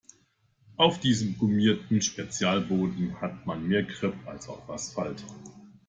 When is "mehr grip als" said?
3.67-4.49